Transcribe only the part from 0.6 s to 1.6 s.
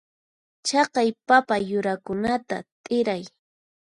Chaqay papa